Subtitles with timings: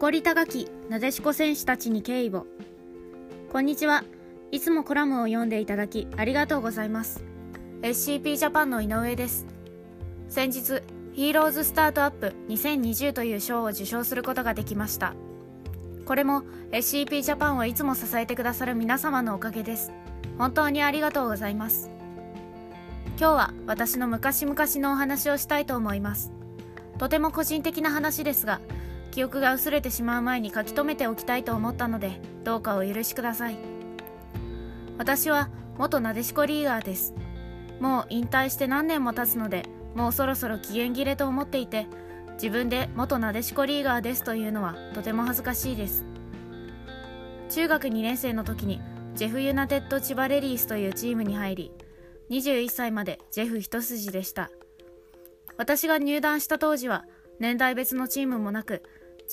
[0.00, 2.46] 誇り高きなでしこ選手たちに敬意を。
[3.52, 4.02] こんにちは。
[4.50, 7.22] いつもコラムを読んでいただきありがとうございます。
[7.82, 9.44] SCP ジャパンの井上です。
[10.30, 10.80] 先日
[11.12, 15.12] ヒーローズスタートアップ2020という賞を受賞することができました。
[16.06, 19.92] これも SCP ジャパンをいつも支えてくださる皆様のおかげです。
[20.38, 21.90] 本当にありがとうございます。
[23.18, 26.32] 今日は私の昔々のお話をしたいと思います。
[26.96, 28.62] とても個人的な話ですが
[29.10, 33.58] 記憶が薄れてしまう前に書き留めておきたいと思ったのでどうかお許しください。
[34.98, 37.14] 私は元なでしこリーガーです。
[37.80, 39.64] もう引退して何年も経つので
[39.94, 41.86] もうそろそろ期限切れと思っていて
[42.34, 46.04] 自分で元なでしこリーガーですというのはとても恥ずかしいです。
[47.48, 48.80] 中学2年生の時に
[49.14, 51.72] ジェフユナテッド千葉レディースというチームに入り
[52.30, 54.50] 21歳までジェフ一筋でした。
[55.56, 57.04] 私が入団した当時は
[57.38, 58.82] 年代別のチームもなく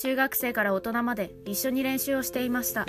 [0.00, 2.86] 中学生から大人まで一緒に練習をしていました。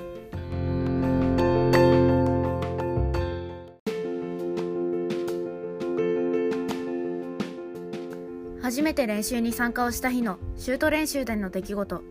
[8.61, 12.03] 初めて練習に参加をした日のシュート練習での出来事。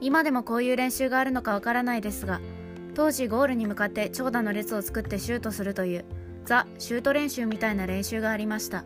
[0.00, 2.40] 今でもこういう練習があるのかわからないですが
[2.94, 6.04] 当時ゴールに向かって長蛇の列を作ってシュートするという
[6.44, 8.84] ザ・シュート練習みたいな練習がありました。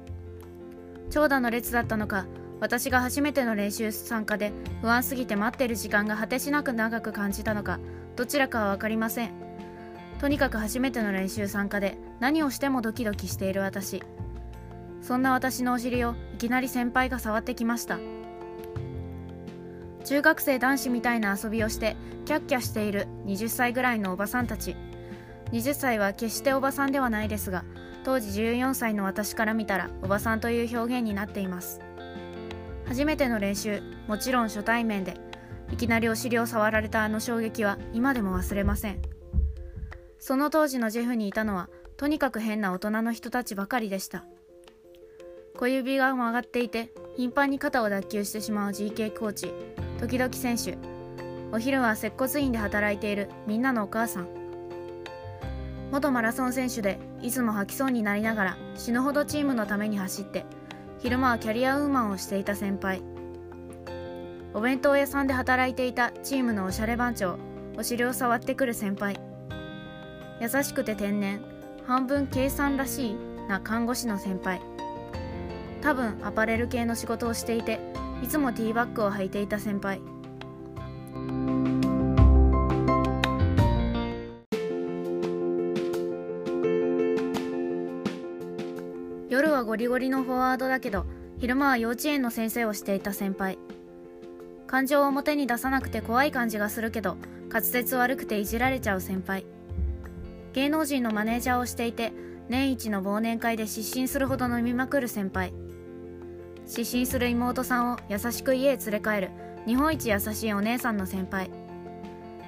[1.08, 2.26] 長蛇の列だったのか
[2.60, 7.80] 私が初めての練習参加で不安すぎて待ってる時間が果てしなく長く感じたのか
[8.16, 9.32] どちらかは分かりません。
[10.20, 14.02] とにかく初めての練習参加で何をしてもドキドキしている私。
[15.00, 17.98] そんな私のお尻をいきなり先輩が触ってきました。
[20.04, 24.76] 中学生男子みたいな遊びをしてキャッキャしている20歳ぐらいのおばさんたち。
[25.52, 27.64] 20歳は決しておばさんではないですが
[28.04, 31.80] 当時14歳の私から見たらおばさんという表現になっています。
[32.90, 35.14] 初めての練習もちろん初対面で
[35.70, 39.00] いきなりお尻を触られたあの衝撃は今でも忘れません。
[40.18, 44.24] その当時のジェフにいたのはとにかく変な大人の人たちばかりでした。
[45.56, 49.52] 小指が曲がっていて頻繁に肩を脱臼してしまう GK コーチ
[50.00, 50.76] 時々選手
[51.52, 54.28] お昼は接骨院で働いているみんなのお母さん。
[55.92, 60.44] 元マラソン選手でいつも吐きそうになりながら死ぬほどチームのために走って
[61.02, 63.02] 昼間はキャリアウーマンをしていた先輩。
[64.52, 67.38] お弁当屋さんで働いていたチームのおしゃれ番長
[67.78, 69.18] お尻を触ってくる先輩。
[70.42, 71.40] 優しくて天然
[71.86, 73.16] 半分計算らしい
[73.48, 74.60] な看護師の先輩。
[75.80, 77.80] 多分アパレル系の仕事をしていて
[78.22, 80.02] いつもティーバッグを履いていた先輩。
[89.60, 91.04] はゴリゴリのフォワードだけど
[91.38, 93.58] 昼間は幼稚園の先生をしていた先輩。
[94.66, 97.18] 感情を表に出さなくて怖い感じがするけど
[97.50, 99.44] 滑舌悪くていじられちゃう先輩。
[100.54, 102.12] 芸能人のマネージャーをしていて
[102.48, 105.52] 年一の忘年会で失神するほど飲みまくる先輩。
[106.66, 109.30] 失神する妹さんを優しく家へ連れ帰る
[109.66, 111.50] 日本一優しいお姉さんの先輩。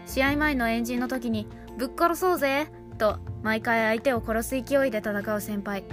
[0.06, 1.47] 試合前の円陣の時に
[1.77, 5.84] 「ぶっ殺そうぜ!」と毎回相手を殺す勢いで戦う先輩。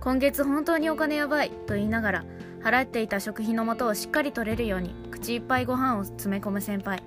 [0.00, 2.24] 今月本当にお金やばいと言いながら
[2.62, 7.02] 払っていた食費の元をしっかり取れるように口いっぱいご飯を詰め込む先輩。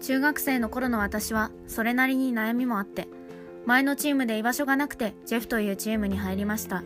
[0.00, 3.08] 中学生の頃の私はそれなりに悩みもあって
[3.66, 6.84] 前のチームで居場所がなくてジェフというチームに入りました。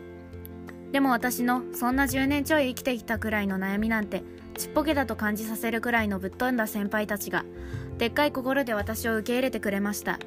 [0.91, 4.23] でも私のそんな10年ちょい生きてきたくらいの悩みなんて
[4.57, 7.45] ちっぽけだと感じさせるくらいのぶっ飛んだ先輩たちが
[7.97, 10.19] でっかい心で私を受け入れてくれました。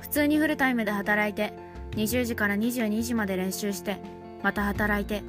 [0.00, 1.52] 普通にフルタイムで働いて
[1.92, 3.98] 20時から22時まで練習して
[4.42, 5.22] また働いて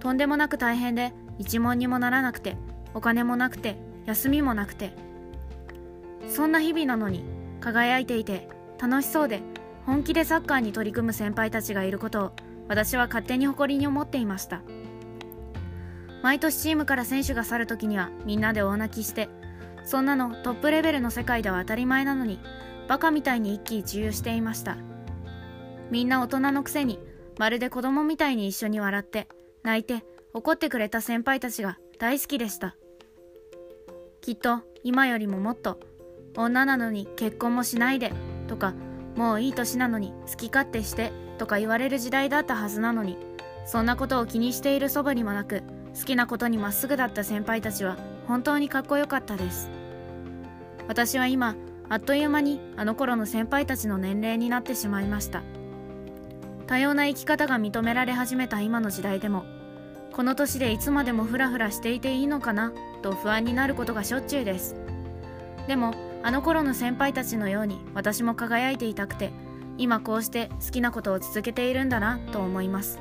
[0.00, 2.56] とんでもなく大変で一文にもならなくて
[2.92, 3.76] お金もなくて
[4.06, 4.92] 休みもなくて。
[6.28, 7.24] そんな日々なのに
[7.60, 8.48] 輝いていて
[8.80, 9.40] 楽しそうで
[9.86, 12.32] 本気でサッカーに取り組む先輩たちがいることを
[12.68, 14.62] 私は勝手に誇りに思っていました。
[16.24, 19.28] 毎年チームから選手が去る時にはみんなで大泣きして
[19.84, 22.40] そんなのトップレベルの世界では当たり前なのに
[22.88, 24.78] バカみたいに一喜一憂していました。
[25.90, 26.98] みんな大人のくせに
[27.38, 29.28] まるで子供みたいに一緒に笑って
[29.64, 32.74] 泣いて怒ってくれた先輩たちが大好きでした。
[34.22, 35.78] きっと今よりももっと
[36.38, 38.14] 女なのに結婚もしないで
[38.48, 38.72] とか
[39.14, 43.18] もういい年なのに好き勝手してとか言われる時代だったはずなのに
[43.66, 45.62] そんなことを気にしているそばにもなく
[45.98, 47.96] 好きなことにまっすぐだった先輩たちは
[48.26, 49.70] 本当にかっこよかったです。
[50.88, 51.54] 私は今
[51.88, 55.42] あっという間にあの頃の先輩たちの年齢になってしまいました。
[56.66, 59.44] 多様な生き方が認められ始めた今の時代でも
[60.12, 64.76] この年でいつまでもフラフラしていていいのかなと不安になることがしょっちゅうです。
[65.66, 69.32] でもあの頃の先輩たちのように私も輝いていたくて
[69.76, 72.98] 今こうして好きなことを続けているんだなと思います。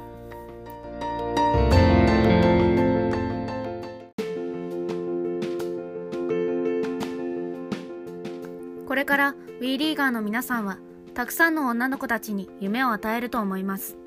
[8.88, 10.78] これから WE リーガーの皆さんは
[11.14, 13.98] たくさんの女の子たちに夢を与えると思います。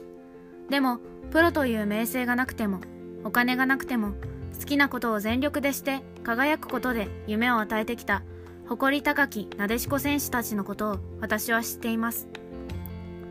[0.69, 0.99] でも
[1.31, 2.81] プロという名声がなくても
[3.25, 4.15] お金がなくても
[4.59, 8.23] 好きなことを全力でして輝くことで夢を与えてきた
[8.67, 12.29] 誇り高きなでしこ選手たちのことを私は知っています。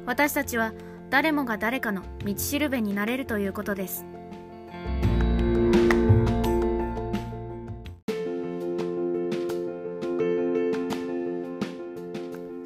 [0.06, 0.74] 私たちは
[1.10, 4.06] 誰もが誰かの道しるべになれるということです。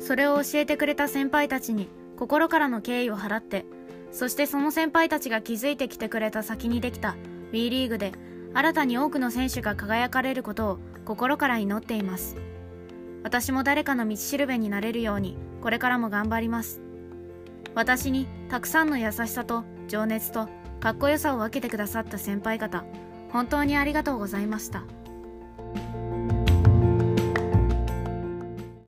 [0.09, 3.67] それを教えてくれた先輩たちに心からの敬意を払って
[4.11, 7.15] そしてその先輩たちが築いてきてくれた先にできた
[7.51, 8.13] WE リーグで
[8.55, 12.37] 新たに多くの選手が輝かれることを心から祈っています
[13.21, 16.81] 私も誰かの道しるべになれるようにこれからも頑張ります
[17.75, 22.83] 私にたくさんの優しさと情熱とかっこよさを分けてくださった先輩方
[23.31, 24.85] 本当にありがとうございました。